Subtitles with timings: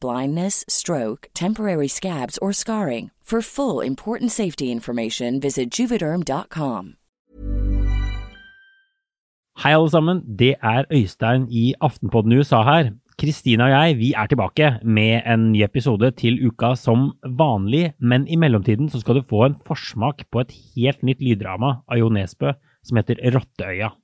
[0.00, 3.10] blindness, stroke, temporary scabs, or scarring.
[3.24, 6.96] For full important safety information, visit juvederm.com.
[9.62, 12.90] Hei alle sammen, det er Øystein i Aftenpodden USA her.
[13.16, 18.26] Kristina og jeg vi er tilbake med en ny episode til uka som vanlig, men
[18.28, 22.10] i mellomtiden så skal du få en forsmak på et helt nytt lyddrama av Jo
[22.12, 22.52] Nesbø
[22.84, 23.94] som heter Rotteøya.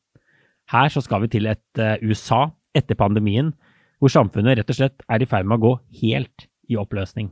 [0.70, 3.52] Her så skal vi til et uh, USA etter pandemien,
[4.00, 7.30] hvor samfunnet rett og slett er i ferd med å gå helt i oppløsning.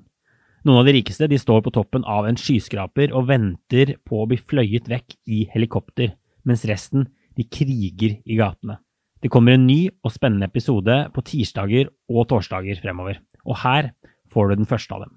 [0.66, 4.26] Noen av de rikeste de står på toppen av en skyskraper og venter på å
[4.28, 6.12] bli fløyet vekk i helikopter,
[6.44, 7.06] mens resten
[7.38, 8.80] de kriger i gatene.
[9.22, 13.92] Det kommer en ny og spennende episode på tirsdager og torsdager fremover, og her
[14.32, 15.14] får du den første av dem.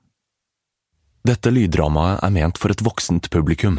[1.27, 3.77] Dette lyddramaet er ment for et voksent publikum.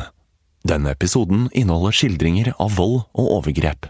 [0.69, 3.89] Denne episoden inneholder skildringer av vold og overgrep.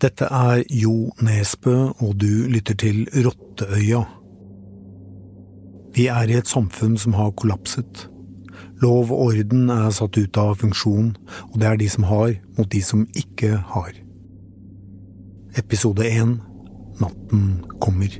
[0.00, 4.00] Dette er Jo Nesbø, og du lytter til Rotteøya.
[5.92, 8.06] Vi er i et samfunn som har kollapset.
[8.80, 11.10] Lov og orden er satt ut av funksjon,
[11.50, 13.92] og det er de som har, mot de som ikke har.
[15.60, 16.38] Episode én
[17.00, 18.16] Natten kommer.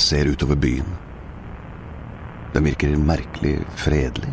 [0.00, 0.86] Jeg ser utover byen.
[2.54, 4.30] Den virker merkelig fredelig.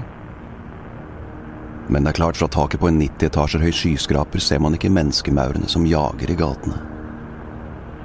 [1.91, 4.93] Men det er klart, fra taket på en 90 etasjer høy skyskraper ser man ikke
[4.95, 6.79] menneskemaurene som jager i gatene.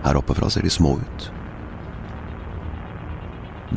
[0.02, 1.28] Her oppe fra ser de små ut.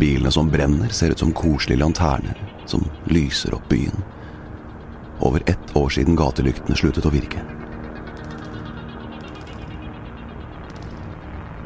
[0.02, 4.02] Bilene som brenner, ser ut som koselige lanterner som lyser opp byen.
[5.22, 7.46] Over ett år siden gatelyktene sluttet å virke.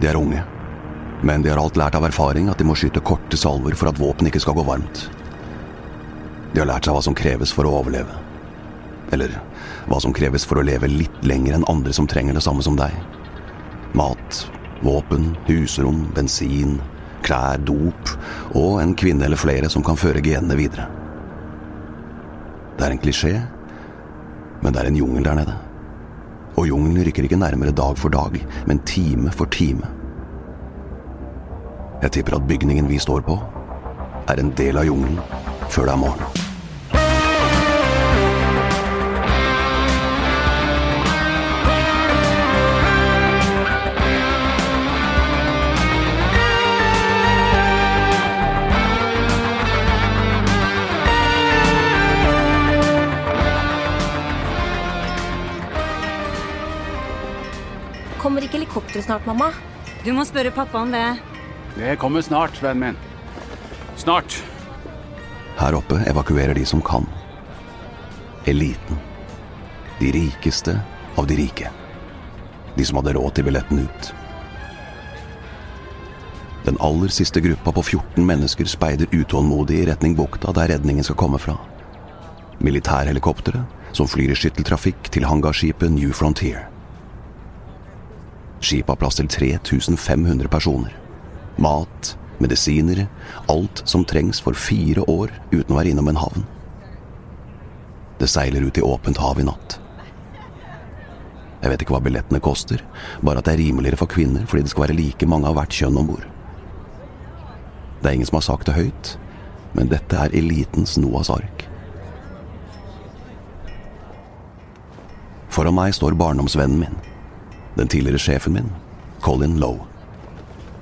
[0.03, 0.43] De er unge,
[1.21, 3.99] men de har alt lært av erfaring at de må skyte korte salver for at
[3.99, 5.07] våpen ikke skal gå varmt.
[6.53, 8.15] De har lært seg hva som kreves for å overleve.
[9.13, 9.35] Eller
[9.89, 12.77] hva som kreves for å leve litt lenger enn andre som trenger det samme som
[12.79, 12.93] deg.
[13.97, 14.43] Mat,
[14.85, 16.77] våpen, husrom, bensin,
[17.25, 18.13] klær, dop
[18.55, 20.87] og en kvinne eller flere som kan føre genene videre.
[22.79, 23.33] Det er en klisjé,
[24.63, 25.55] men det er en jungel der nede.
[26.55, 29.98] Og jungelen rykker ikke nærmere dag for dag, men time for time.
[31.99, 33.35] Jeg tipper at bygningen vi står på,
[34.31, 35.19] er en del av jungelen
[35.67, 36.45] før det er morgen.
[58.19, 59.51] Kommer ikke helikopteret snart, mamma?
[60.05, 61.28] Du må spørre pappa om det.
[61.79, 62.97] Det kommer snart, vennen min.
[63.95, 64.43] Snart.
[65.57, 67.05] Her oppe evakuerer de som kan.
[68.45, 68.97] Eliten.
[69.99, 70.79] De rikeste
[71.15, 71.71] av de rike.
[72.75, 74.11] De som hadde råd til billetten ut.
[76.67, 81.15] Den aller siste gruppa på 14 mennesker speider utålmodig i retning bukta der redningen skal
[81.15, 81.55] komme fra.
[82.59, 83.63] Militærhelikoptre
[83.95, 86.67] som flyr i skytteltrafikk til hangarskipet New Frontier.
[88.59, 91.05] Skipet har plass til 3500 personer.
[91.59, 93.05] Mat, medisiner,
[93.51, 96.47] alt som trengs for fire år uten å være innom en havn.
[98.19, 99.79] Det seiler ut i åpent hav i natt.
[101.59, 102.81] Jeg vet ikke hva billettene koster,
[103.23, 105.75] bare at det er rimeligere for kvinner fordi det skal være like mange av hvert
[105.75, 106.27] kjønn om bord.
[107.99, 109.17] Det er ingen som har sagt det høyt,
[109.75, 111.65] men dette er elitens Noas ark.
[115.51, 116.99] Foran meg står barndomsvennen min,
[117.75, 118.71] den tidligere sjefen min,
[119.25, 119.88] Colin Lowe,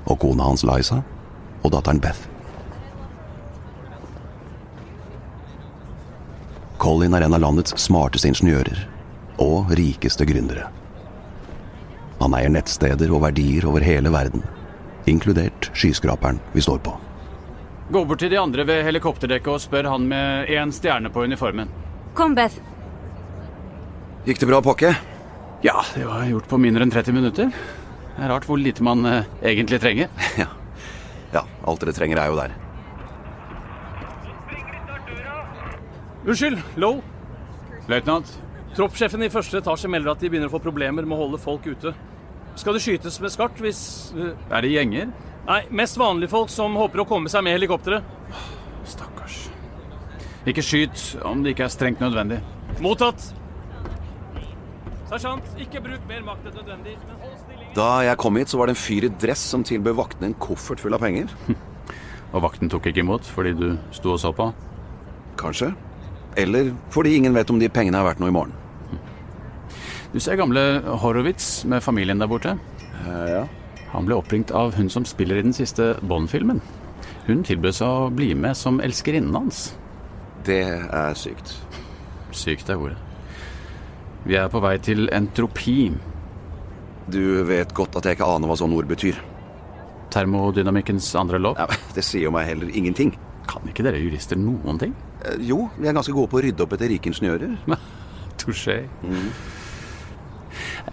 [0.08, 1.02] og kona hans Liza
[1.62, 2.26] og datteren Beth.
[6.78, 8.84] Colin er en av landets smarteste ingeniører
[9.42, 10.68] og rikeste gründere.
[12.18, 14.42] Han eier nettsteder og verdier over hele verden,
[15.10, 16.94] inkludert skyskraperen vi står på.
[17.90, 21.70] Gå bort til de andre ved helikopterdekket og spør han med én stjerne på uniformen.
[22.14, 22.58] Kom, Beth.
[24.26, 24.92] Gikk det bra, Pokke?
[25.64, 27.52] Ja, det var gjort på mindre enn 30 minutter.
[28.18, 30.10] Det er rart hvor lite man eh, egentlig trenger.
[30.42, 30.48] Ja.
[31.30, 32.54] ja, alt dere trenger er jo der.
[36.26, 36.98] Unnskyld, Low.
[37.88, 38.32] Løytnant,
[38.74, 41.64] Troppssjefen i første etasje melder at de begynner å få problemer med å holde folk
[41.70, 41.94] ute.
[42.58, 43.80] Skal det skytes med skarpt hvis
[44.18, 45.14] eh, er det gjenger?
[45.46, 48.02] Nei, mest vanlige folk som håper å komme seg med helikopteret.
[48.90, 49.44] Stakkars.
[50.50, 52.42] Ikke skyt om det ikke er strengt nødvendig.
[52.82, 53.30] Mottatt.
[55.08, 56.98] Sersjant, ikke bruk mer makt enn nødvendig.
[57.76, 60.38] Da jeg kom hit, så var det en fyr i dress som tilbød vaktene en
[60.40, 61.30] koffert full av penger.
[62.34, 64.50] Og vakten tok ikke imot fordi du sto og så på?
[65.40, 65.70] Kanskje.
[66.36, 68.52] Eller fordi ingen vet om de pengene er verdt noe i morgen.
[70.12, 70.60] Du ser gamle
[71.02, 72.58] Horowitz med familien der borte.
[73.06, 73.46] ja.
[73.92, 76.60] Han ble oppringt av hun som spiller i den siste Bond-filmen.
[77.24, 79.70] Hun tilbød seg å bli med som elskerinnen hans.
[80.44, 81.54] Det er sykt.
[82.36, 82.98] Sykt er ordet.
[84.28, 85.90] Vi er på vei til entropi.
[87.08, 89.16] Du vet godt at jeg ikke aner hva sånne ord betyr.
[90.12, 91.58] Termodynamikkens andre lov.
[91.60, 91.66] Ja,
[91.96, 93.14] det sier jo meg heller ingenting.
[93.48, 94.94] Kan ikke dere jurister noen ting?
[95.24, 97.56] Eh, Jo, vi er ganske gode på å rydde opp etter rike ingeniører.
[98.40, 98.82] Touché.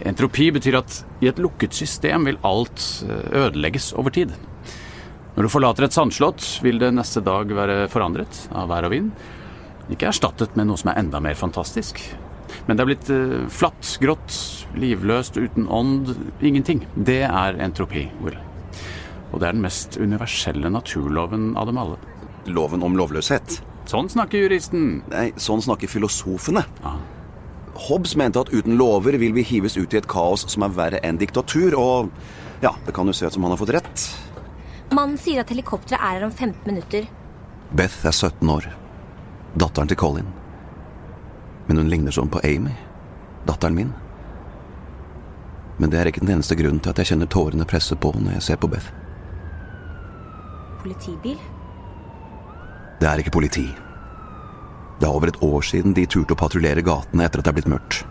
[0.06, 4.32] Entropi betyr at i et lukket system vil alt eh, ødelegges over tid.
[5.36, 9.10] Når du forlater et sandslott, vil det neste dag være forandret av vær og vind.
[9.92, 12.00] Ikke erstattet med noe som er enda mer fantastisk.
[12.66, 14.36] Men det er blitt eh, flatt, grått,
[14.78, 16.12] livløst, uten ånd.
[16.40, 16.84] Ingenting.
[16.94, 18.38] Det er entropi, Will.
[19.32, 21.98] Og det er den mest universelle naturloven av dem alle.
[22.46, 23.60] Loven om lovløshet.
[23.90, 25.02] Sånn snakker juristen.
[25.12, 26.64] Nei, sånn snakker filosofene.
[26.86, 26.98] Ah.
[27.86, 31.02] Hobbes mente at uten lover vil vi hives ut i et kaos som er verre
[31.04, 32.08] enn diktatur, og
[32.64, 34.06] ja, det kan jo se ut som han har fått rett.
[34.94, 37.06] Mannen sier at helikopteret er her om 15 minutter.
[37.76, 38.70] Beth er 17 år.
[39.58, 40.30] Datteren til Colin.
[41.66, 42.74] Men hun ligner sånn på Amy,
[43.46, 43.92] datteren min.
[45.76, 48.38] Men det er ikke den eneste grunnen til at jeg kjenner tårene presse på når
[48.38, 48.88] jeg ser på Beth.
[50.80, 51.36] Politibil.
[53.00, 53.66] Det er ikke politi.
[54.96, 57.58] Det er over et år siden de turte å patruljere gatene etter at det er
[57.58, 58.04] blitt mørkt.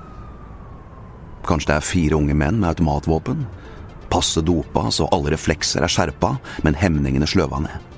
[1.46, 3.46] Kanskje det er fire unge menn med automatvåpen.
[4.12, 6.36] Passe dopa så alle reflekser er skjerpa,
[6.66, 7.94] men hemningene sløva ned.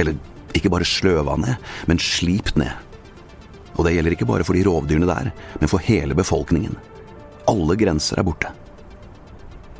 [0.00, 0.16] Eller
[0.56, 2.72] ikke bare sløva ned, men slipt ned.
[3.76, 6.76] Og det gjelder ikke bare for de rovdyrene der, men for hele befolkningen.
[7.50, 8.50] Alle grenser er borte.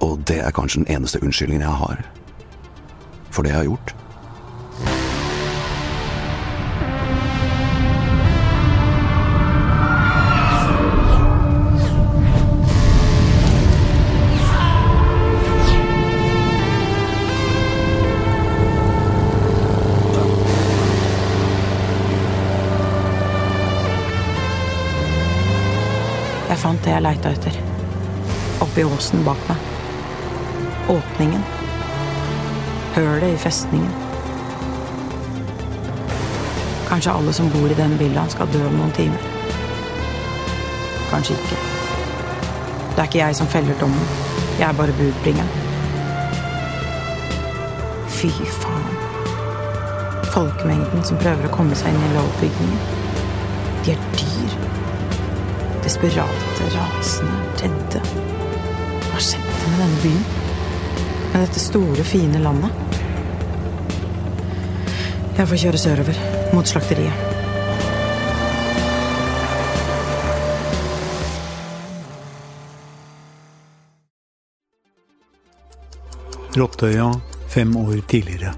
[0.02, 2.00] Og det er kanskje den eneste unnskyldningen jeg har.
[3.30, 3.94] For det jeg har gjort.
[26.92, 27.54] Det jeg leita etter.
[28.60, 29.60] Oppi åsen bak meg.
[30.92, 31.44] Åpningen.
[32.92, 33.92] Hølet i festningen.
[36.90, 39.24] Kanskje alle som bor i den villaen skal dø om noen timer.
[41.08, 41.60] Kanskje ikke.
[42.92, 44.12] Det er ikke jeg som feller dommen.
[44.58, 45.48] Jeg er bare budbringeren.
[48.18, 49.00] Fy faen.
[50.34, 52.84] Folkemengden som prøver å komme seg inn i lovbygningen.
[53.86, 54.60] De er dyr.
[55.82, 58.00] Desperate, rasende, redde.
[59.10, 60.24] Hva skjedde med denne byen?
[61.32, 62.70] Med dette store, fine landet?
[65.38, 66.18] Jeg får kjøre sørover,
[66.54, 67.28] mot slakteriet.
[76.56, 77.08] Rottøya
[77.48, 78.54] fem år tidligere.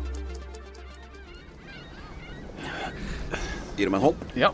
[3.78, 4.28] Gir du meg en hånd?
[4.38, 4.52] Ja.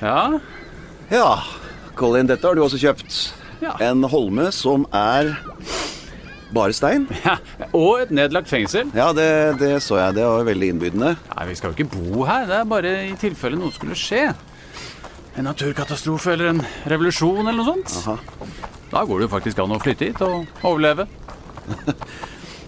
[0.00, 0.40] Ja.
[1.10, 1.42] Ja.
[1.98, 3.16] Colin, dette har du også kjøpt.
[3.60, 3.74] Ja.
[3.84, 5.34] En holme som er
[6.54, 7.06] bare stein.
[7.26, 7.36] ja.
[7.76, 8.88] Og et nedlagt fengsel.
[8.96, 9.28] Ja, det,
[9.60, 10.16] det så jeg.
[10.18, 11.14] Det var veldig innbydende.
[11.34, 12.48] Nei, Vi skal jo ikke bo her.
[12.48, 14.30] Det er bare i tilfelle noe skulle skje.
[15.38, 17.94] En naturkatastrofe eller en revolusjon eller noe sånt.
[18.00, 18.16] Aha.
[18.90, 21.06] Da går det jo faktisk an å flytte hit og overleve.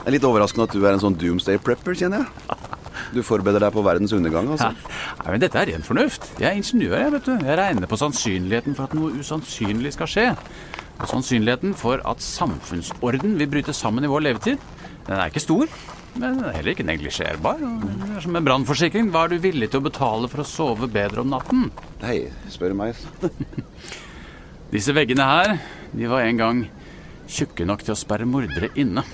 [0.03, 2.57] Det er litt overraskende at du er en sånn doomsday prepper, kjenner jeg.
[3.13, 4.71] Du forbereder deg på verdens undergang, altså.
[4.73, 6.31] Nei, men Dette er ren fornuft.
[6.41, 6.99] Jeg er ingeniør.
[6.99, 7.33] Jeg vet du.
[7.45, 10.29] Jeg regner på sannsynligheten for at noe usannsynlig skal skje.
[11.03, 14.63] Og sannsynligheten for at samfunnsorden vil bryte sammen i vår levetid,
[15.07, 15.69] den er ikke stor.
[16.15, 17.61] Men den er heller ikke neglisjerbar.
[17.63, 19.09] Det er som en brannforsikring.
[19.13, 21.71] Hva er du villig til å betale for å sove bedre om natten?
[22.03, 22.19] Nei,
[22.53, 23.01] spør meg.
[24.75, 25.57] Disse veggene her,
[25.93, 26.61] de var en gang
[27.33, 29.05] tjukke nok til å sperre mordere inne.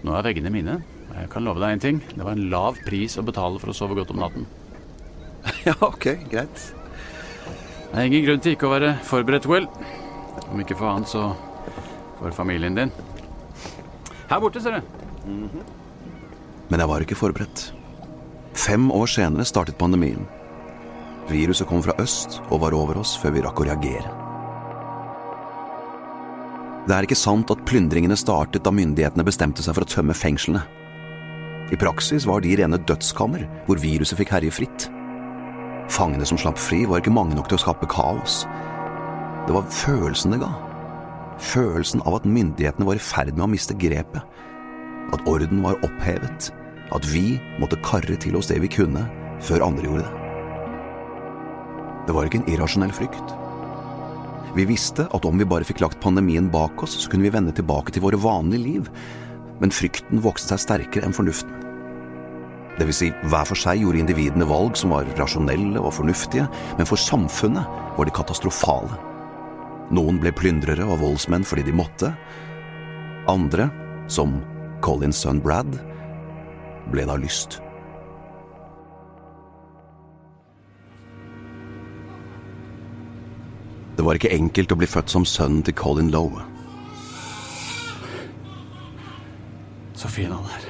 [0.00, 0.80] Nå er veggene mine.
[1.16, 2.00] Jeg kan love deg en ting.
[2.14, 4.46] Det var en lav pris å betale for å sove godt om natten.
[5.68, 6.66] ja, ok, greit.
[7.90, 9.66] Det er ingen grunn til ikke å være forberedt, Will.
[10.50, 11.32] Om ikke for annet, så
[12.20, 12.92] for familien din.
[14.30, 14.96] Her borte, ser du.
[16.70, 17.70] Men jeg var ikke forberedt.
[18.54, 20.26] Fem år senere startet pandemien.
[21.30, 24.16] Viruset kom fra øst og var over oss før vi rakk å reagere.
[26.86, 30.62] Det er ikke sant at plyndringene startet da myndighetene bestemte seg for å tømme fengslene.
[31.70, 34.88] I praksis var de rene dødskammer hvor viruset fikk herje fritt.
[35.90, 38.44] Fangene som slapp fri, var ikke mange nok til å skape kaos.
[39.46, 40.50] Det var følelsen det ga.
[41.40, 44.22] Følelsen av at myndighetene var i ferd med å miste grepet.
[45.14, 46.50] At orden var opphevet.
[46.94, 49.06] At vi måtte karre til oss det vi kunne,
[49.42, 50.16] før andre gjorde det.
[52.06, 53.34] Det var ikke en irrasjonell frykt.
[54.56, 57.54] Vi visste at om vi bare fikk lagt pandemien bak oss, så kunne vi vende
[57.54, 58.88] tilbake til våre vanlige liv.
[59.60, 61.56] Men frykten vokste seg sterkere enn fornuften.
[62.78, 66.46] Det vil si, hver for seg gjorde individene valg som var rasjonelle og fornuftige,
[66.78, 68.96] men for samfunnet var de katastrofale.
[69.92, 72.12] Noen ble plyndrere og voldsmenn fordi de måtte.
[73.28, 73.68] Andre,
[74.08, 74.38] som
[74.84, 75.74] Collins sønn Brad,
[76.90, 77.58] ble da lyst.
[83.98, 86.46] Det var ikke enkelt å bli født som sønn til Colin Lowe.
[90.00, 90.64] Så fin han er.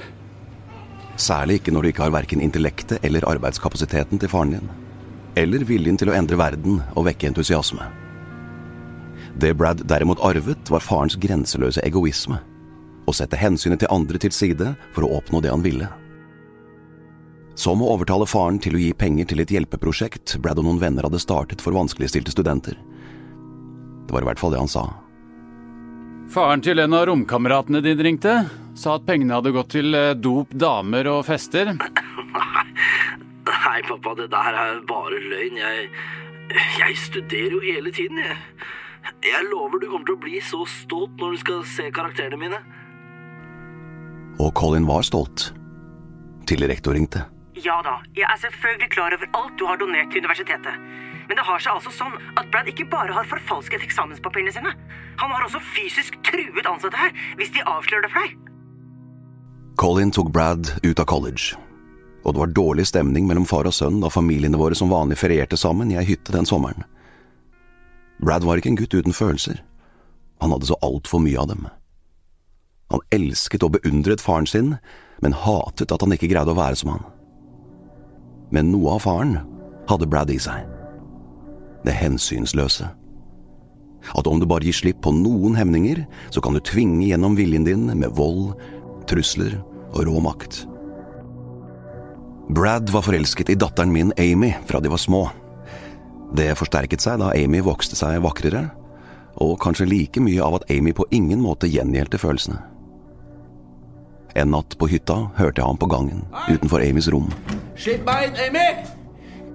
[1.20, 4.70] Særlig ikke når du ikke har verken intellektet eller arbeidskapasiteten til faren din.
[5.38, 7.84] Eller viljen til å endre verden og vekke entusiasme.
[9.38, 12.40] Det Brad derimot arvet, var farens grenseløse egoisme.
[13.06, 15.86] Å sette hensynet til andre til side for å oppnå det han ville.
[17.54, 21.06] Som å overtale faren til å gi penger til et hjelpeprosjekt Brad og noen venner
[21.06, 22.74] hadde startet for vanskeligstilte studenter.
[24.08, 24.88] Det var i hvert fall det han sa.
[26.34, 28.34] Faren til en av romkameratene dine ringte.
[28.78, 31.72] Sa at pengene hadde gått til eh, dop, damer og fester.
[33.50, 35.58] Nei, pappa, det der er bare løgn.
[35.60, 35.88] Jeg,
[36.78, 38.38] jeg studerer jo hele tiden, jeg.
[39.24, 42.60] Jeg lover du kommer til å bli så stolt når du skal se karakterene mine.
[44.40, 45.50] Og Colin var stolt.
[46.48, 47.26] Til rektor ringte.
[47.60, 50.78] Ja da, jeg er selvfølgelig klar over alt du har donert til universitetet.
[51.28, 54.72] Men det har seg altså sånn at Brad ikke bare har forfalsket eksamenspapirene sine.
[55.20, 58.49] Han har også fysisk truet ansatte her hvis de avslører det for deg.
[59.80, 61.56] Colin tok Brad ut av college.
[62.24, 65.56] Og det var dårlig stemning mellom far og sønn da familiene våre som vanlig ferierte
[65.56, 66.84] sammen i ei hytte den sommeren.
[68.20, 69.62] Brad var ikke en gutt uten følelser.
[70.44, 71.64] Han hadde så altfor mye av dem.
[72.92, 74.74] Han elsket og beundret faren sin,
[75.24, 77.08] men hatet at han ikke greide å være som han.
[78.52, 79.38] Men noe av faren
[79.88, 80.60] hadde Brad i seg.
[81.88, 82.90] Det hensynsløse.
[84.12, 87.64] At om du bare gir slipp på noen hemninger, så kan du tvinge gjennom viljen
[87.64, 88.52] din med vold,
[89.08, 89.56] trusler
[89.92, 90.64] og rå makt.
[92.50, 95.28] Brad var forelsket i datteren min Amy fra de var små.
[96.34, 98.68] Det forsterket seg da Amy vokste seg vakrere,
[99.40, 102.58] og kanskje like mye av at Amy på ingen måte gjengjeldte følelsene.
[104.38, 107.30] En natt på hytta hørte jeg ham på gangen utenfor Amys rom.
[107.78, 108.66] Slipp meg inn, Amy!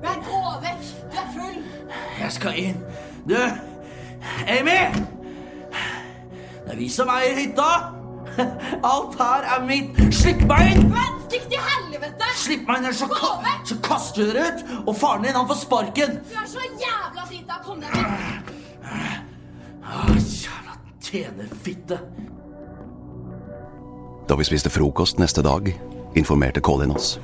[0.04, 0.90] Vær gå vekk!
[1.12, 1.60] Du er full!
[2.20, 2.82] Jeg skal inn.
[3.28, 3.38] Du,
[4.52, 4.80] Amy!
[6.66, 7.95] Det er vi som eier hytta.
[8.94, 9.98] Alt her er mitt.
[10.16, 10.90] Slipp meg inn!
[10.92, 12.30] Men stikk til helvete!
[12.40, 13.32] Slipp meg inn, så, ka
[13.66, 14.64] så kaster dere ut.
[14.86, 16.20] Og faren din, han får sparken.
[16.30, 17.60] Du er så jævla drita!
[17.66, 18.54] Kom deg vekk!
[19.86, 22.00] Ah, jævla tjenerfitte.
[24.26, 25.70] Da vi spiste frokost neste dag,
[26.18, 27.20] informerte Colin oss.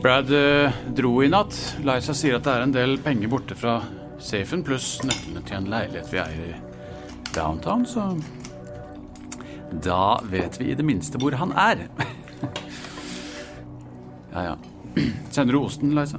[0.00, 1.56] Brad eh, dro i natt.
[1.84, 3.82] Liza sier at det er en del penger borte fra
[4.20, 6.54] safen, pluss nøklene til en leilighet vi eier i
[7.34, 8.08] downtown, så
[9.70, 11.86] Da vet vi i det minste hvor han er.
[14.34, 14.56] ja, ja.
[15.30, 16.18] Kjenner du osten, Liza?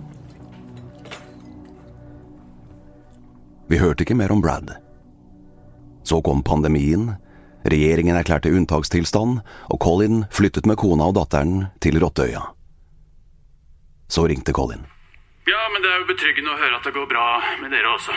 [3.67, 4.71] Vi hørte ikke mer om Brad.
[6.03, 7.13] Så kom pandemien,
[7.63, 12.41] regjeringen erklærte unntakstilstand, og Colin flyttet med kona og datteren til Rottøya.
[14.11, 14.83] Så ringte Colin.
[15.47, 17.27] Ja, men det er jo betryggende å høre at det går bra
[17.61, 18.15] med dere også.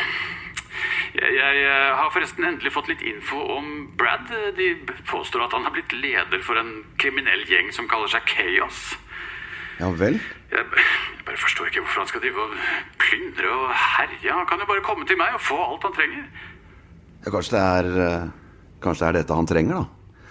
[1.15, 3.69] Jeg, jeg eh, har forresten endelig fått litt info om
[3.99, 4.31] Brad.
[4.57, 4.73] De
[5.07, 8.81] påstår at han har blitt leder for en kriminell gjeng som kaller seg Chaos.
[9.79, 10.19] Ja vel?
[10.51, 12.57] Jeg, jeg bare forstår ikke hvorfor han skal drive og
[13.03, 14.31] plyndre og herje.
[14.31, 16.27] Han kan jo bare komme til meg og få alt han trenger.
[17.25, 18.33] Ja, kanskje det er eh,
[18.85, 20.27] Kanskje det er dette han trenger, da.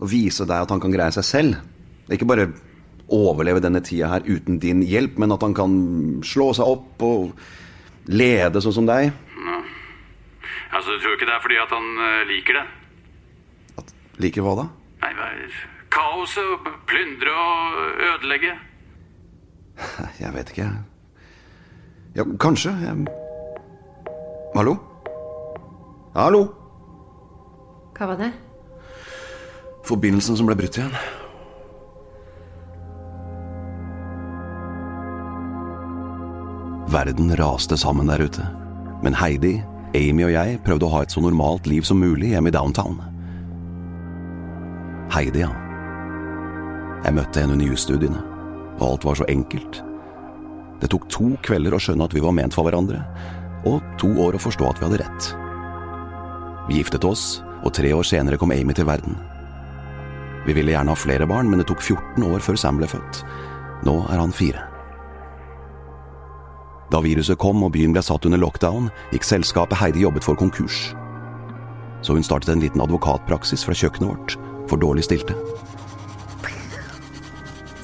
[0.00, 1.58] Å vise deg at han kan greie seg selv.
[2.08, 2.46] Ikke bare
[3.12, 5.74] overleve denne tida her uten din hjelp, men at han kan
[6.24, 7.34] slå seg opp og
[8.08, 9.10] lede sånn som deg.
[9.10, 9.58] Ja.
[10.72, 12.66] Altså, Du tror ikke det er fordi at han eh, liker det?
[13.80, 14.66] At, Liker hva da?
[15.04, 15.28] Nei, hva
[15.88, 17.78] Kaoset, og plyndre og
[18.10, 18.52] ødelegge.
[20.20, 20.68] Jeg vet ikke.
[22.16, 22.74] Ja, kanskje.
[22.82, 23.06] Jeg...
[24.56, 24.74] Hallo?
[26.14, 26.42] Hallo?
[27.96, 28.32] Hva var det?
[29.88, 30.92] Forbindelsen som ble brutt igjen.
[36.92, 38.44] Verden raste sammen der ute.
[39.02, 39.58] Men Heidi,
[39.96, 42.98] Amy og jeg prøvde å ha et så normalt liv som mulig hjemme i downtown.
[45.14, 45.50] Heidi, ja.
[47.06, 48.20] Jeg møtte henne under jusstudiene,
[48.78, 49.80] og alt var så enkelt.
[50.82, 53.00] Det tok to kvelder å skjønne at vi var ment for hverandre,
[53.66, 55.30] og to år å forstå at vi hadde rett.
[56.68, 59.16] Vi giftet oss, og tre år senere kom Amy til verden.
[60.46, 63.22] Vi ville gjerne ha flere barn, men det tok 14 år før Sam ble født.
[63.88, 64.66] Nå er han fire.
[66.92, 70.88] Da viruset kom og byen ble satt under lockdown, gikk selskapet Heidi jobbet for konkurs.
[72.00, 74.36] Så hun startet en liten advokatpraksis fra kjøkkenet vårt
[74.70, 75.36] for dårlig stilte.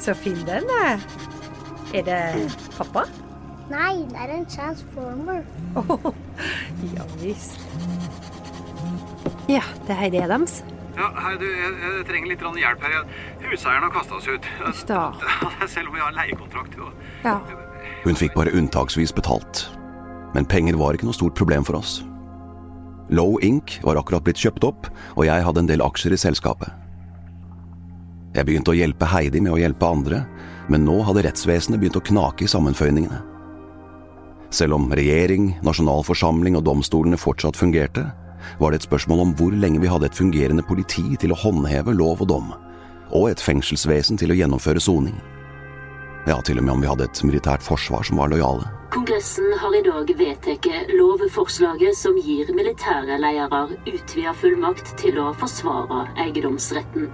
[0.00, 1.02] Så fin den er.
[1.94, 2.20] Er det
[2.76, 3.04] pappa?
[3.70, 5.44] Nei, det er en transformer.
[5.74, 6.12] Oh,
[6.94, 7.60] ja visst.
[9.48, 10.62] Ja, det er Heidi Adams.
[10.94, 13.06] Ja, hei, du, jeg, jeg trenger litt hjelp her.
[13.42, 14.48] Huseieren har kasta oss ut.
[14.86, 15.06] da.
[15.66, 16.76] Selv om vi har leiekontrakt.
[16.78, 16.92] Jo.
[17.24, 17.38] Ja.
[18.04, 19.66] Hun fikk bare unntaksvis betalt.
[20.34, 22.02] Men penger var ikke noe stort problem for oss.
[23.12, 23.78] Low Inc.
[23.84, 26.72] var akkurat blitt kjøpt opp, og jeg hadde en del aksjer i selskapet.
[28.34, 30.24] Jeg begynte å hjelpe Heidi med å hjelpe andre,
[30.72, 33.20] men nå hadde rettsvesenet begynt å knake i sammenføyningene.
[34.54, 38.06] Selv om regjering, nasjonalforsamling og domstolene fortsatt fungerte,
[38.58, 41.94] var det et spørsmål om hvor lenge vi hadde et fungerende politi til å håndheve
[41.96, 42.50] lov og dom,
[43.14, 45.16] og et fengselsvesen til å gjennomføre soning.
[46.24, 48.70] Ja, til og med om vi hadde et militært forsvar som var lojale.
[48.94, 56.06] Kongressen har i dag vedtatt lovforslaget som gir militære ledere utvida fullmakt til å forsvare
[56.24, 57.10] eiendomsretten.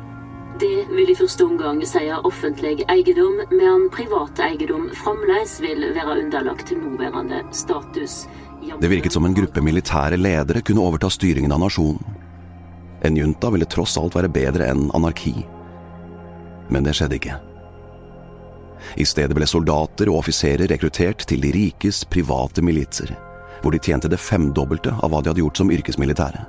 [0.60, 6.70] Det vil i første omgang si offentlig eiendom, mens privat eiendom fremdeles vil være underlagt
[6.76, 8.26] nåværende status.
[8.60, 12.18] Det virket som en gruppe militære ledere kunne overta styringen av nasjonen.
[13.02, 15.32] En junta ville tross alt være bedre enn anarki.
[16.68, 17.49] Men det skjedde ikke.
[18.96, 23.12] I stedet ble soldater og offiserer rekruttert til de rikes private militser,
[23.60, 26.46] hvor de tjente det femdobbelte av hva de hadde gjort som yrkesmilitære.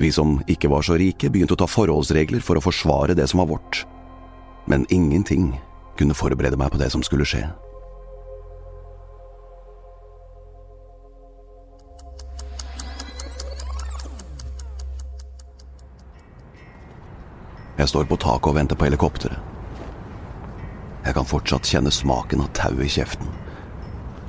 [0.00, 3.42] Vi som ikke var så rike, begynte å ta forholdsregler for å forsvare det som
[3.42, 3.82] var vårt.
[4.70, 5.52] Men ingenting
[5.98, 7.42] kunne forberede meg på det som skulle skje.
[17.80, 19.49] Jeg står på taket og venter på helikopteret.
[21.04, 23.28] Jeg kan fortsatt kjenne smaken av tau i kjeften.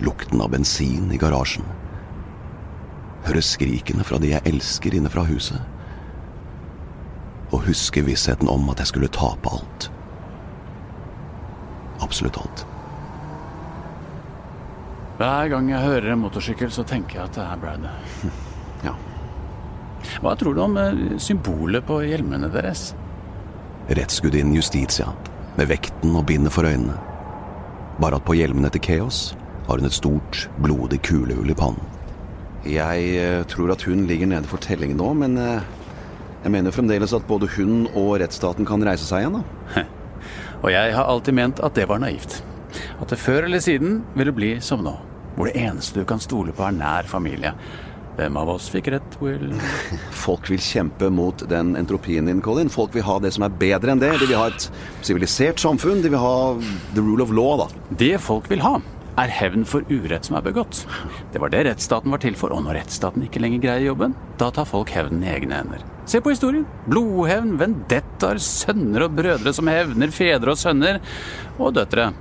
[0.02, 1.68] Lukten av bensin i garasjen.
[3.28, 5.60] Høre skrikene fra de jeg elsker inne fra huset.
[7.52, 9.90] Og huske vissheten om at jeg skulle tape alt.
[12.02, 12.64] Absolutt alt.
[15.20, 17.90] Hver gang jeg hører en motorsykkel, så tenker jeg at det er Brad.
[18.82, 18.96] Ja.
[20.24, 22.96] Hva tror du om eh, symbolet på hjelmene deres?
[23.92, 25.12] Rettsgudinnen Justitia,
[25.58, 26.98] med vekten og bindet for øynene.
[28.02, 29.22] Bare at på hjelmene til Chaos
[29.68, 31.84] har hun et stort, blodig kulehull i pannen.
[32.66, 35.64] Jeg eh, tror at hun ligger nede for telling nå, men eh,
[36.44, 39.86] jeg mener fremdeles at både hun og rettsstaten kan reise seg igjen, da.
[40.64, 42.44] Og jeg har alltid ment at det var naivt.
[43.02, 44.94] At det før eller siden ville bli som nå.
[45.36, 47.56] Hvor det eneste du kan stole på er nær familie.
[48.17, 49.54] Hvem av oss fikk rett, Will?
[50.26, 52.69] Folk vil kjempe mot den entropien din, Colin.
[52.69, 54.12] Folk vil ha det som er bedre enn det.
[54.19, 54.67] De vil ha et
[55.06, 56.04] sivilisert samfunn.
[56.04, 56.36] De vil ha
[56.95, 57.69] the rule of law, da.
[58.02, 58.76] Det folk vil ha,
[59.21, 60.84] er hevn for urett som er begått.
[61.32, 64.52] Det var det rettsstaten var til for, og når rettsstaten ikke lenger greier jobben, da
[64.56, 65.88] tar folk hevnen i egne hender.
[66.10, 66.67] Se på historien.
[66.91, 71.00] Blodhevn, vendettaer, sønner og brødre som hevner fedre og sønner,
[71.58, 72.12] og døtre.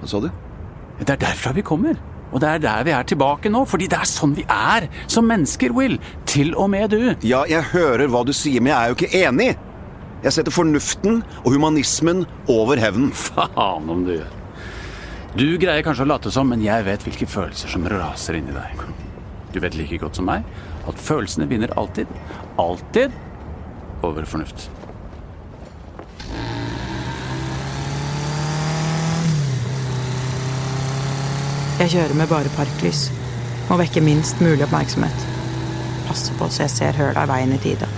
[0.00, 0.30] Hva sa du?
[1.00, 2.09] Det er derfra vi kommer.
[2.30, 5.26] Og det er der vi er tilbake nå, fordi det er sånn vi er som
[5.26, 5.98] mennesker, Will.
[6.30, 7.14] Til og med du.
[7.26, 9.50] Ja, jeg hører hva du sier, men jeg er jo ikke enig.
[10.20, 13.10] Jeg setter fornuften og humanismen over hevnen.
[13.26, 14.36] Faen om du gjør.
[15.30, 18.82] Du greier kanskje å late som, men jeg vet hvilke følelser som raser inni deg.
[19.54, 20.46] Du vet like godt som meg
[20.90, 22.10] at følelsene vinner alltid.
[22.58, 23.14] Alltid
[24.06, 24.68] over fornuft.
[31.80, 33.06] Jeg kjører med bare parklys.
[33.70, 35.22] Må vekke minst mulig oppmerksomhet.
[36.04, 37.88] Passe på så jeg ser høla i veien i tide.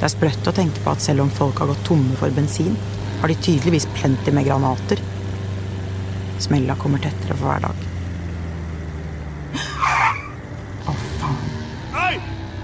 [0.00, 2.74] Det er sprøtt å tenke på at selv om folk har gått tomme for bensin,
[3.20, 4.98] har de tydeligvis plenty med granater.
[6.42, 7.86] Smella kommer tettere for hver dag.
[10.90, 11.40] Å, faen.
[11.94, 12.12] Hei!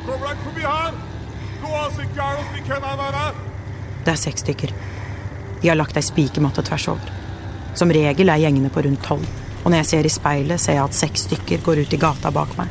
[0.09, 1.01] Kommer dere forbi her?
[1.63, 3.27] Gå av gærent vi kan være.
[4.03, 4.75] Det er seks stykker.
[5.63, 7.19] De har lagt ei spikermatte tvers over.
[7.79, 9.46] Som regel er gjengene på rundt tolv.
[9.67, 12.31] Og når jeg ser i speilet, ser jeg at seks stykker går ut i gata
[12.31, 12.71] bak meg.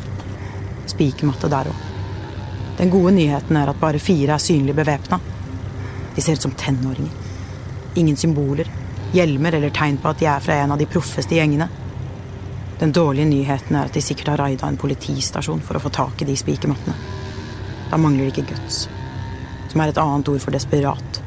[0.87, 1.81] Spikermatte der òg.
[2.79, 5.19] Den gode nyheten er at bare fire er synlig bevæpna.
[6.15, 7.11] De ser ut som tenåringer.
[7.99, 8.71] Ingen symboler,
[9.11, 11.67] hjelmer eller tegn på at de er fra en av de proffeste gjengene.
[12.79, 16.23] Den dårlige nyheten er at de sikkert har raida en politistasjon for å få tak
[16.23, 16.95] i de spikermattene.
[17.91, 18.85] Da mangler det ikke guts,
[19.71, 21.21] som er et annet ord for desperat.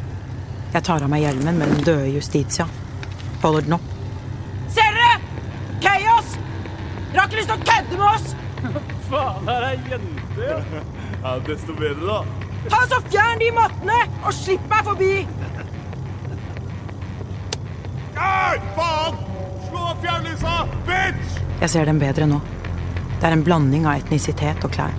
[0.74, 2.68] Jeg tar av meg hjelmen med den døde Justitia.
[3.40, 3.86] Holder den opp.
[4.74, 5.14] Ser dere?
[5.80, 6.36] Chaos!
[7.18, 8.26] Dere har ikke lyst til å kødde med oss?
[9.10, 10.50] Faen, her er jente.
[11.18, 12.18] Ja, desto bedre, da.
[12.70, 15.08] Ta så Fjern de mattene, og slipp meg forbi!
[18.14, 19.16] Hei, faen!
[19.64, 20.52] Slå av fjernlysa,
[20.86, 21.40] bitch!
[21.64, 22.38] Jeg ser dem bedre nå.
[23.16, 24.94] Det er en blanding av etnisitet og klær.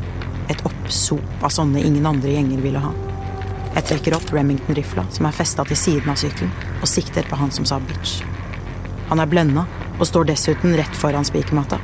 [0.51, 2.91] Et oppsop av sånne ingen andre gjenger ville ha.
[3.77, 6.51] Jeg trekker opp Remington-rifla, som er festa til siden av sykkelen,
[6.81, 8.19] og sikter på han som sa bitch.
[9.07, 9.63] Han er blenda
[9.95, 11.79] og står dessuten rett foran spikermatta.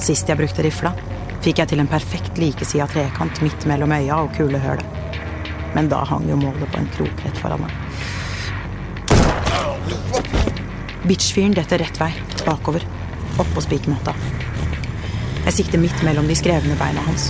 [0.00, 0.94] Sist jeg brukte rifla,
[1.44, 4.86] fikk jeg til en perfekt likesida trekant midt mellom øya og kulehølet.
[5.74, 7.74] Men da hang jo målet på en krok rett foran meg.
[11.04, 12.10] Bitchfyren detter rett vei,
[12.46, 12.84] bakover,
[13.40, 14.16] oppå spikermatta.
[15.44, 17.28] Jeg sikter midt mellom de skrevne beina hans.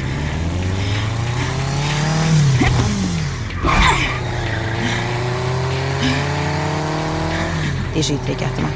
[7.95, 8.75] De skyter ikke etter meg.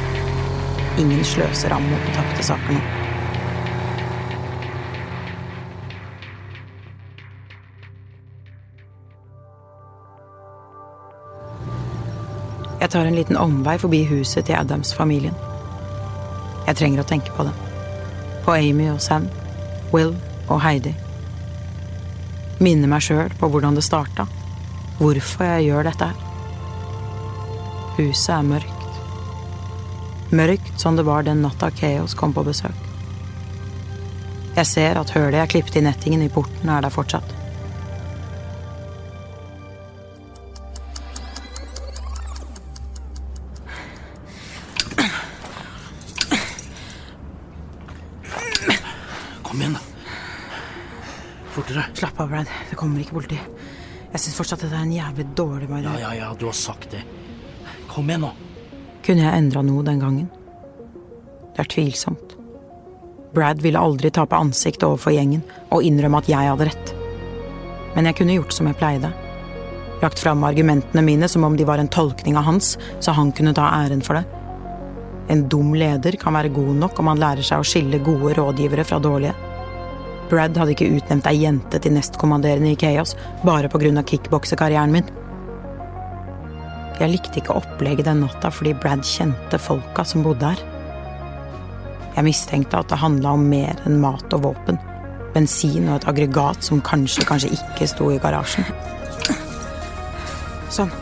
[0.98, 3.03] Ingen sløser ammo på tapte saker nå.
[12.84, 15.32] Jeg tar en liten omvei forbi huset til Adams-familien.
[16.66, 17.52] Jeg trenger å tenke på det.
[18.44, 19.30] På Amy og Sam,
[19.94, 20.10] Will
[20.52, 20.92] og Heidi.
[22.60, 24.26] Minne meg sjøl på hvordan det starta.
[24.98, 26.18] Hvorfor jeg gjør dette her.
[27.96, 29.00] Huset er mørkt.
[30.36, 32.76] Mørkt som det var den natta Chaos kom på besøk.
[34.58, 37.33] Jeg ser at hølet jeg klippet i nettingen i porten, er der fortsatt.
[52.84, 53.64] Kommer ikke politiet.
[54.14, 57.02] Jeg syns fortsatt dette er en jævlig dårlig Ja, ja, ja, du har sagt det.
[57.90, 58.30] Kom igjen, nå.
[59.04, 60.28] Kunne jeg endra noe den gangen?
[61.54, 62.36] Det er tvilsomt.
[63.34, 65.42] Brad ville aldri tape ansikt overfor gjengen
[65.74, 66.92] og innrømme at jeg hadde rett.
[67.96, 69.10] Men jeg kunne gjort som jeg pleide.
[70.02, 73.54] Lagt fram argumentene mine som om de var en tolkning av hans, så han kunne
[73.56, 74.24] ta æren for det.
[75.32, 78.86] En dum leder kan være god nok om han lærer seg å skille gode rådgivere
[78.86, 79.34] fra dårlige.
[80.30, 85.10] Brad hadde ikke utnevnt ei jente til nestkommanderende i Chaos bare av kickboksekarrieren min.
[87.00, 90.64] Jeg likte ikke opplegget den natta fordi Brad kjente folka som bodde her.
[92.14, 94.78] Jeg mistenkte at det handla om mer enn mat og våpen.
[95.34, 98.68] Bensin og et aggregat som kanskje, kanskje ikke sto i garasjen.
[100.70, 100.94] Sånn.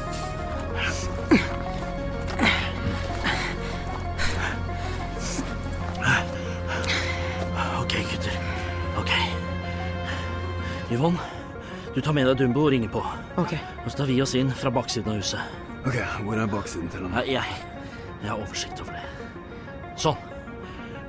[11.94, 13.02] Du tar med deg Dumbo og ringer på.
[13.37, 13.52] Ok.
[13.85, 15.40] Og så tar vi oss inn fra baksiden av huset.
[15.85, 17.16] Ok, Hvor er baksiden til ham?
[17.20, 17.44] Jeg, jeg,
[18.22, 19.05] jeg har oversikt over det.
[20.00, 20.16] Sånn.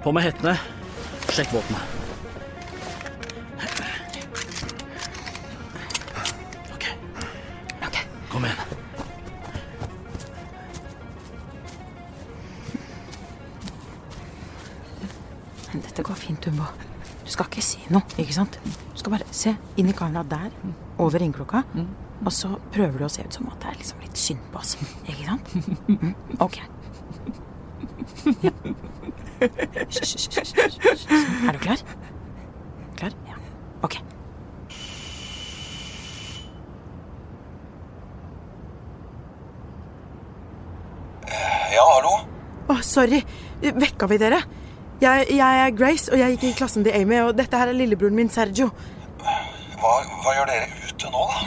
[0.03, 0.57] På med hettene.
[1.31, 2.01] Sjekk våpenet.
[6.75, 7.97] OK.
[8.33, 8.82] Kom igjen.
[15.93, 16.65] Dette går fint, Umbo.
[17.21, 18.55] Du skal ikke si noe, ikke sant?
[18.65, 20.55] Du skal bare se inn i kameraet der,
[20.97, 21.59] over ringeklokka.
[22.25, 24.57] Og så prøver du å se ut som at det er liksom litt synd på
[24.57, 24.73] oss.
[25.05, 25.51] Ikke sant?
[25.85, 26.57] Mm, ok.
[28.41, 28.53] Ja.
[29.43, 31.05] Hysj, hysj, hysj, hysj, hysj.
[31.45, 31.85] Er du klar?
[32.97, 33.13] Klar?
[33.29, 33.37] Ja.
[33.85, 33.99] Ok.
[41.77, 42.17] Ja, hallo?
[42.73, 43.21] Å, sorry.
[43.61, 44.41] Vekka vi dere?
[45.03, 47.75] Jeg, jeg er Grace, og jeg gikk i klassen til Amy, og dette her er
[47.75, 48.69] lillebroren min, Sergio.
[49.19, 51.41] Hva, hva gjør dere ute nå, da?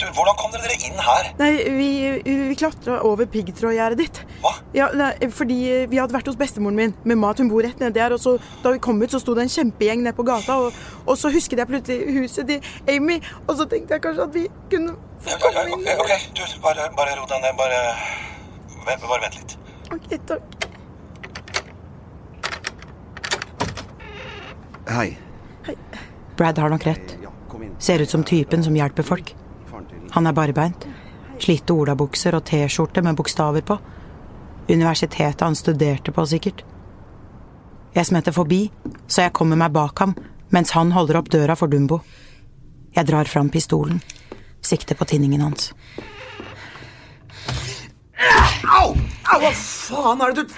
[0.00, 1.26] Du, hvordan kom dere dere inn her?
[1.36, 1.88] Nei, vi,
[2.24, 4.20] vi klatra over piggtrådgjerdet ditt.
[4.40, 4.54] Hva?
[4.74, 5.58] Ja, nei, fordi
[5.92, 7.42] vi hadde vært hos bestemoren min med mat.
[7.42, 8.14] Hun bor rett nedi her.
[8.16, 8.32] Og så,
[8.64, 10.56] da vi kom ut, så sto det en kjempegjeng nede på gata.
[10.64, 14.34] Og, og så husket jeg plutselig huset til Amy, og så tenkte jeg kanskje at
[14.38, 15.84] vi kunne få komme inn.
[15.84, 17.54] ok, ok, du, bare, bare ro deg ned.
[17.60, 17.84] Bare,
[18.88, 19.58] bare vent litt.
[19.92, 20.69] Ok, takk.
[24.90, 25.18] Hei.
[26.36, 27.18] Brad har nok rett.
[27.78, 29.36] Ser ut som typen som hjelper folk.
[30.10, 30.86] Han er barbeint.
[31.38, 33.76] Slitte olabukser og T-skjorte med bokstaver på.
[34.68, 36.64] Universitetet han studerte på, sikkert.
[37.94, 38.64] Jeg smetter forbi,
[39.06, 40.16] så jeg kommer meg bak ham
[40.50, 42.00] mens han holder opp døra for Dumbo.
[42.96, 44.02] Jeg drar fram pistolen,
[44.66, 45.70] sikter på tinningen hans.
[48.66, 48.90] Au!
[48.90, 50.54] Au, hva faen er det du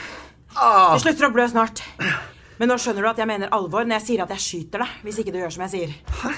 [0.57, 0.95] ah.
[0.95, 1.85] Det slutter å blø snart.
[2.63, 4.99] Men nå skjønner du at jeg mener alvor når jeg sier at jeg skyter deg
[5.03, 5.95] hvis ikke du gjør som jeg sier.
[6.23, 6.31] Hæ?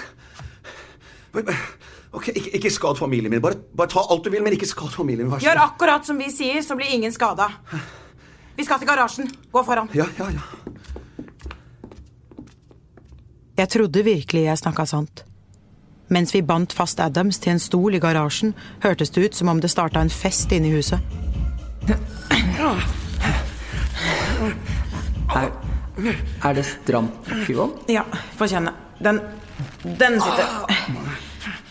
[2.16, 3.42] Ok, ikke, ikke skad familien min.
[3.44, 5.42] Bare, bare ta alt du vil, men ikke skad familien min.
[5.44, 7.50] Gjør akkurat som vi sier, så blir ingen skada.
[8.56, 9.28] Vi skal til garasjen.
[9.52, 9.90] Gå foran.
[9.92, 10.40] Ja, ja, ja.
[13.58, 15.26] Jeg trodde virkelig jeg snakka sant.
[16.08, 19.60] Mens vi bandt fast Adams til en stol i garasjen, hørtes det ut som om
[19.60, 21.04] det starta en fest inne i huset.
[25.34, 25.52] Er,
[25.98, 27.85] er det stramt nok, Yvonne?
[27.92, 28.02] Ja,
[28.38, 28.72] få kjenne.
[29.02, 29.20] Den,
[30.00, 30.46] den sitter.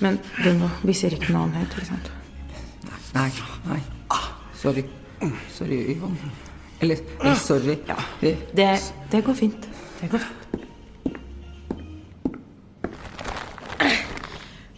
[0.04, 2.12] Men Dumbo, vi sier ikke noe annet, ikke sant?
[3.14, 3.30] Nei,
[3.70, 3.82] nei.
[4.60, 4.86] Sorry.
[5.54, 6.32] Sorry, Yvonne.
[6.84, 7.78] Eller, eller sorry.
[7.88, 7.96] Ja.
[8.56, 8.72] Det,
[9.12, 9.68] det går fint.
[10.02, 10.40] Det går fint.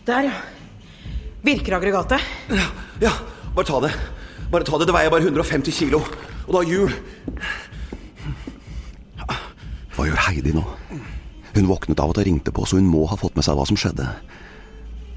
[0.05, 0.34] Der, ja.
[1.45, 2.21] Virker aggregatet?
[3.01, 3.12] Ja,
[3.55, 3.93] bare ta det.
[4.51, 4.86] Bare ta det.
[4.89, 6.01] Det veier bare 150 kilo.
[6.45, 6.93] Og det har hjul.
[9.95, 10.63] Hva gjør Heidi nå?
[11.55, 13.65] Hun våknet av at det ringte på, så hun må ha fått med seg hva
[13.67, 14.08] som skjedde.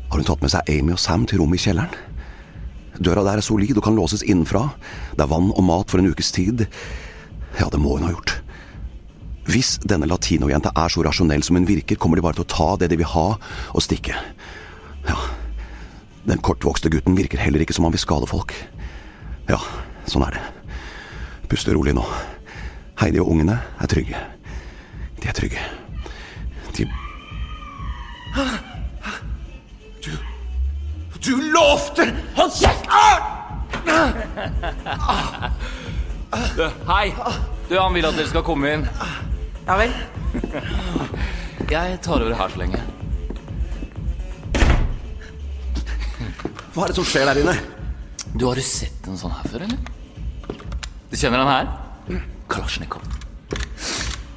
[0.08, 1.94] Har hun tatt med seg Amy og Sam til rommet i kjelleren?
[2.98, 4.68] Døra der er solid og kan låses innenfra.
[5.14, 6.66] Det er vann og mat for en ukes tid.
[7.58, 8.38] Ja, det må hun ha gjort.
[9.48, 12.70] Hvis denne latinojenta er så rasjonell som hun virker, kommer de bare til å ta
[12.80, 13.28] det de vil ha,
[13.72, 14.16] og stikke.
[15.08, 15.18] Ja,
[16.28, 18.52] den kortvokste gutten virker heller ikke som han vil skade folk.
[19.48, 19.58] Ja,
[20.10, 20.42] sånn er det.
[21.48, 22.04] Puste rolig nå.
[23.00, 24.20] Heidi og ungene er trygge.
[25.22, 25.62] De er trygge.
[26.76, 26.86] De
[30.04, 30.12] Du
[31.24, 32.84] Du lovte Hold kjeft!
[36.56, 37.06] Du, hei!
[37.68, 38.84] Du, Han vil at dere skal komme inn.
[39.66, 39.92] Ja vel?
[41.68, 42.80] Jeg tar over her så lenge.
[46.74, 47.56] Hva er det som skjer der inne?
[48.34, 49.80] Du, Har du sett en sånn her før, eller?
[51.10, 52.28] Du kjenner den her?
[52.52, 53.02] Kalasjnikov.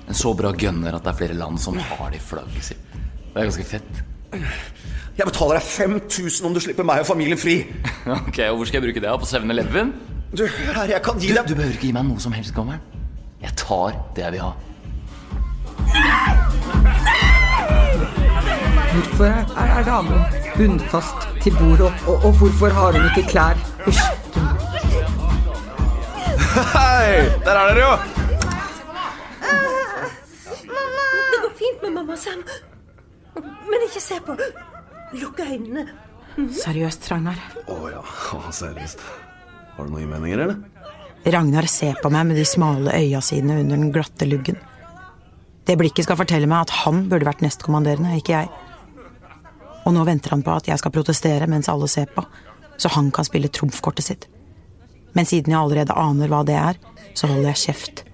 [0.08, 2.96] En så bra gunner at det er flere land som har det i flagget sitt.
[3.32, 4.02] Det er ganske fett.
[5.18, 7.60] Jeg betaler deg 5000 om du slipper meg og familien fri.
[8.18, 9.08] Ok, og Hvor skal jeg bruke det?
[9.08, 9.16] da?
[9.22, 9.94] På 7-Eleven?
[10.32, 12.54] Du, her, jeg kan gi Du, deg du behøver ikke gi meg noe som helst,
[12.56, 12.80] gammel.
[13.44, 14.52] Jeg tar det jeg vil ha.
[18.92, 20.24] Hvorfor er, er damen
[20.58, 23.60] bundet fast til bordet, og, og, og hvorfor har hun ikke klær?
[23.86, 24.04] Hysj.
[26.76, 27.30] Hei!
[27.46, 27.94] Der er dere jo!
[31.32, 32.44] Det går fint med mamma Sam.
[33.70, 34.36] Men ikke se på.
[35.22, 35.86] Lukk øynene.
[36.56, 37.38] Seriøst, Ragnar.
[37.70, 38.02] Å ja,
[38.56, 39.04] seriøst.
[39.76, 40.62] Har du noen innvendinger, eller?
[41.36, 44.58] Ragnar ser på meg med de smale øya sine under den glatte luggen.
[45.68, 48.50] Det blikket skal fortelle meg at han burde vært nestkommanderende, ikke jeg.
[49.86, 52.26] Og nå venter han på at jeg skal protestere mens alle ser på,
[52.82, 54.28] så han kan spille trumfkortet sitt.
[55.14, 56.82] Men siden jeg allerede aner hva det er,
[57.14, 58.06] så holder jeg kjeft.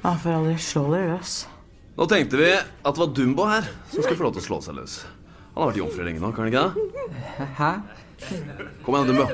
[0.00, 1.42] Ja, for aldri slå dere løs.
[2.00, 4.58] Nå tenkte vi at det var Dumbo her som skulle få lov til å slå
[4.64, 4.92] seg løs.
[5.52, 7.48] Han har vært jomfru lenge nå, kan han ikke det?
[7.58, 7.72] Hæ?
[8.86, 9.26] Kom igjen, Dumbo.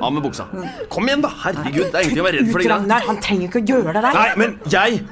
[0.00, 0.46] Av med buksa.
[0.90, 1.30] Kom igjen, da!
[1.42, 2.64] Herregud, det er ingenting å være redd for.
[2.64, 2.70] Ut?
[2.72, 3.04] Ragnar!
[3.10, 4.16] Han trenger ikke å gjøre det der.
[4.16, 5.02] Nei, men jeg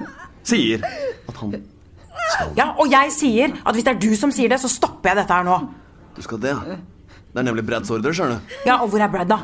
[0.48, 4.54] sier at han skal Ja, og jeg sier at hvis det er du som sier
[4.54, 5.58] det, så stopper jeg dette her nå.
[6.16, 6.78] Du skal det, ja.
[7.32, 8.56] Det er nemlig Brads ordre, skjønner du.
[8.70, 9.42] Ja, og hvor er Brad, da?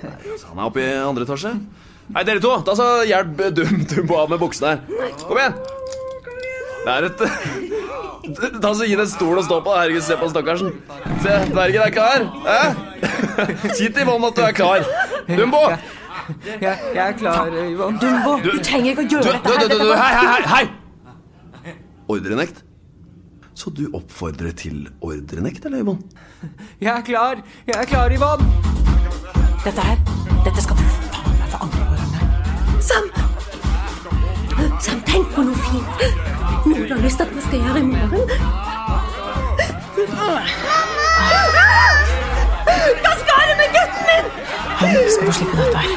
[0.00, 1.52] Nei, altså, Han er oppe i andre etasje.
[2.16, 5.12] Hei, dere to, ta så hjelp Dumbo av med buksene her.
[5.20, 5.60] Kom igjen.
[6.84, 7.22] Det er et
[8.62, 9.72] Ta så Gi den en stol å stå på.
[9.74, 10.70] Herregud, se på stakkarsen.
[11.24, 12.26] Se, dvergen er klar.
[12.46, 12.60] Hæ?
[13.76, 14.84] Si til Yvonne at du er klar.
[15.28, 15.62] Dumbo!
[16.60, 17.98] Jeg, jeg er klar, Yvonne.
[18.02, 19.58] Dumbo, du, trenger ikke å gjøre Du, dette du, her.
[19.60, 21.74] du, du, du, hei, hei, hei, hei!
[22.12, 22.62] Ordrenekt?
[23.60, 26.02] Så du oppfordrer til ordrenekt, eller, Yvonne?
[26.80, 27.34] Jeg er klar.
[27.68, 28.44] Jeg er klar, Yvonne.
[29.66, 29.98] Dette her,
[30.46, 32.24] dette skal du faen meg få angre på, Ragnar.
[32.80, 33.04] Sam!
[34.80, 35.59] Sam, tenk på noe.
[35.70, 38.24] Noe du har lyst til at vi skal gjøre i morgen.
[43.04, 44.26] Hva skal du med gutten min?
[44.80, 45.92] Han skal få slippe dette her.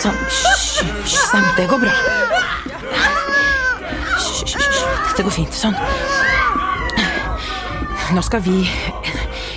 [0.00, 0.80] Sånn, hysj,
[1.26, 1.92] Sam, det går bra.
[4.16, 5.60] Hysj, dette går fint.
[5.60, 5.76] Sånn.
[8.16, 8.62] Nå skal vi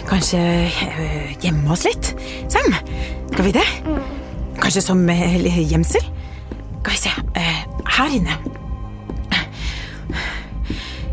[0.09, 2.11] kanskje øh, gjemme oss litt.
[2.51, 2.73] Sam,
[3.31, 3.67] skal vi det?
[4.59, 6.18] Kanskje som gjemsel?
[7.99, 8.37] Her inne.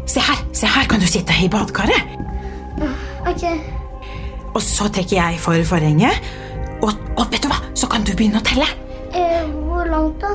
[0.07, 2.15] Se her, se her kan du sitte i badekaret.
[3.27, 3.45] Ok.
[4.55, 6.31] Og så trekker jeg for forhenget.
[6.81, 8.69] Og, og vet du hva, så kan du begynne å telle.
[9.17, 10.33] Eh, hvor langt da?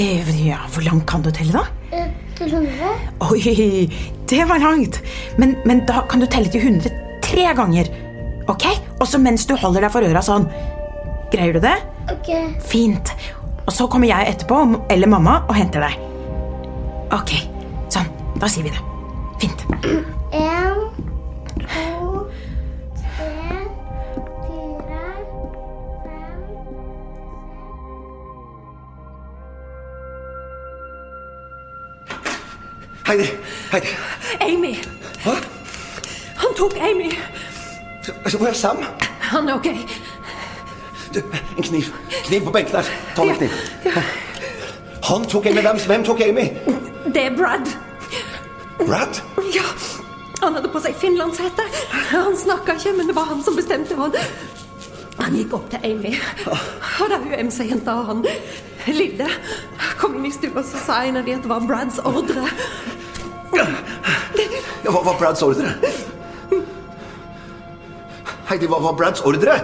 [0.00, 1.66] Eh, ja, Hvor langt kan du telle, da?
[1.92, 2.94] Eh, til 100?
[3.26, 3.90] Oi,
[4.30, 5.00] det var langt.
[5.38, 7.90] Men, men da kan du telle til 100 tre ganger.
[8.50, 8.66] Ok?
[9.00, 10.48] Og så mens du holder deg for øra sånn.
[11.30, 11.76] Greier du det?
[12.10, 12.30] Ok.
[12.66, 13.12] Fint.
[13.70, 14.56] Og så kommer jeg etterpå,
[14.90, 15.92] eller mamma, og henter deg.
[17.14, 17.30] Ok,
[17.86, 18.08] sånn.
[18.42, 18.80] Da sier vi det.
[19.38, 19.62] Fint.
[20.34, 20.80] En,
[21.60, 22.26] to,
[22.98, 23.60] tre,
[24.48, 25.04] fire,
[26.02, 26.42] fem
[33.06, 33.30] Heidi!
[33.70, 33.94] Heidi!
[34.50, 34.74] Amy.
[35.22, 35.38] Hva?
[36.42, 37.12] Han tok Amy.
[38.34, 38.82] Hvor er Sam?
[39.30, 39.70] Han er ok.
[41.14, 41.20] Du,
[41.56, 41.84] en kniv.
[42.24, 42.90] Kniv på benken der.
[43.16, 43.50] Ta med kniv.
[45.04, 45.60] Han tok Amy.
[45.60, 46.44] Hvem, hvem tok Amy?
[47.14, 47.66] Det er Brad.
[48.86, 49.22] Brad?
[49.54, 49.66] Ja.
[50.42, 51.66] Han hadde på seg finlandshette.
[52.12, 53.96] Han snakka ikke, men det var han som bestemte.
[53.98, 54.14] Han,
[55.18, 56.14] han gikk opp til Amy.
[57.00, 58.22] Og da hun MC-jenta og han
[58.86, 59.26] lille
[60.00, 62.46] kom inn i stua, så sa en av de at det var Brads ordre.
[63.52, 63.66] Ja,
[64.94, 65.74] hva var Brads ordre?
[68.48, 69.58] Heidi, hva var Brads ordre?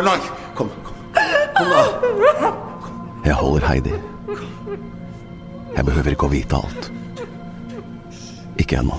[0.00, 0.18] Nei.
[0.54, 0.94] Kom, kom.
[1.56, 2.52] Kom da.
[3.24, 3.92] Jeg holder Heidi.
[5.76, 6.88] Jeg behøver ikke å vite alt.
[8.60, 8.96] Ikke ennå.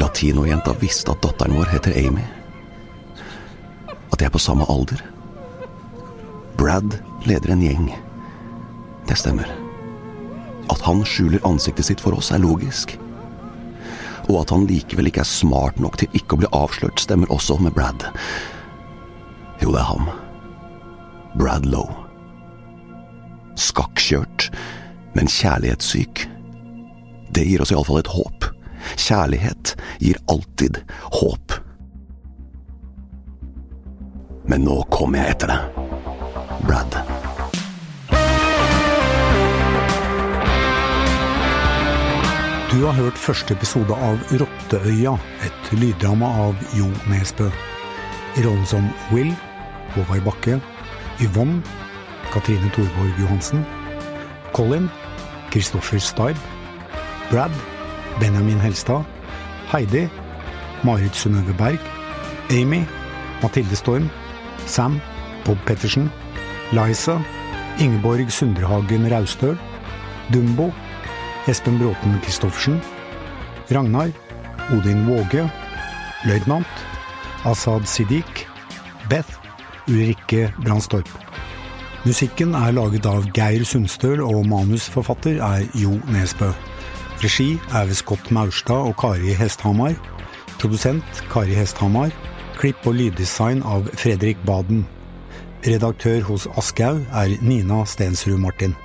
[0.00, 2.24] Latinojenta visste at datteren vår heter Amy.
[4.10, 5.02] At de er på samme alder.
[6.60, 6.96] Brad
[7.28, 7.90] leder en gjeng.
[9.08, 9.48] Det stemmer.
[10.70, 12.96] At han skjuler ansiktet sitt for oss, er logisk.
[14.30, 17.58] Og at han likevel ikke er smart nok til ikke å bli avslørt, stemmer også
[17.62, 18.06] med Brad.
[19.60, 20.06] Jo, det er ham.
[21.34, 22.06] Brad Lowe.
[23.58, 24.48] Skakkjørt,
[25.18, 26.24] men kjærlighetssyk.
[27.34, 28.46] Det gir oss iallfall et håp.
[28.96, 30.80] Kjærlighet gir alltid
[31.20, 31.58] håp.
[34.50, 35.80] Men nå kommer jeg etter deg.
[36.66, 37.09] Brad.
[42.70, 47.48] Du har hørt første episode av Rotteøya, et lyddrama av Jo Nesbø.
[48.38, 49.32] I rollen som Will,
[49.96, 50.60] Håvard Bakke,
[51.18, 51.64] Yvonne,
[52.30, 53.64] Katrine Thorborg Johansen,
[54.54, 54.86] Colin,
[55.50, 56.38] Kristoffer Steib,
[57.32, 57.50] Brad,
[58.20, 59.02] Benjamin Helstad,
[59.72, 60.04] Heidi,
[60.86, 61.82] Marit Synnøve Berg,
[62.54, 62.84] Amy,
[63.42, 64.06] Mathilde Storm,
[64.70, 65.00] Sam,
[65.42, 66.06] Bob Pettersen,
[66.70, 67.18] Liza,
[67.82, 69.58] Ingeborg Sundrehagen Raustøl,
[70.30, 70.70] Dumbo,
[71.50, 72.80] Espen Bråten Christoffersen,
[73.70, 74.12] Ragnar,
[74.70, 75.48] Odin Våge,
[76.24, 76.66] Løytnant,
[77.44, 78.44] Asaad Siddiq,
[79.10, 79.32] Beth,
[79.88, 81.08] Ulrikke Brandstorp.
[82.04, 86.52] Musikken er laget av Geir Sundstøl, og manusforfatter er Jo Nesbø.
[87.20, 89.96] Regi er ved Scott Maurstad og Kari Hesthamar.
[90.60, 92.14] Produsent Kari Hesthamar.
[92.60, 94.86] Klipp og lyddesign av Fredrik Baden.
[95.66, 98.76] Redaktør hos Aschhaug er Nina Stensrud Martin.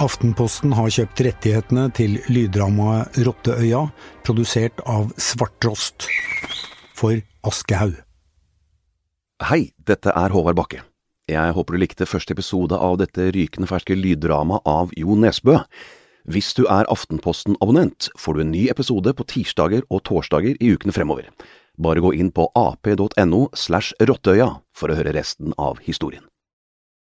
[0.00, 3.82] Aftenposten har kjøpt rettighetene til lyddramaet Rotteøya,
[4.24, 6.06] produsert av Svarttrost.
[6.96, 7.98] For Aschehoug.
[9.44, 10.80] Hei, dette er Håvard Bakke.
[11.28, 15.58] Jeg håper du likte første episode av dette rykende ferske lyddramaet av Jo Nesbø.
[16.32, 20.96] Hvis du er Aftenposten-abonnent, får du en ny episode på tirsdager og torsdager i ukene
[20.96, 21.28] fremover.
[21.76, 26.24] Bare gå inn på ap.no slash rotteøya for å høre resten av historien.